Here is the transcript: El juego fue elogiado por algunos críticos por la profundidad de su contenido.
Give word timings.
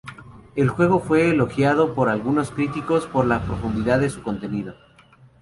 El 0.55 0.67
juego 0.67 0.99
fue 0.99 1.29
elogiado 1.29 1.93
por 1.93 2.09
algunos 2.09 2.49
críticos 2.49 3.05
por 3.05 3.27
la 3.27 3.43
profundidad 3.45 3.99
de 3.99 4.09
su 4.09 4.23
contenido. 4.23 4.73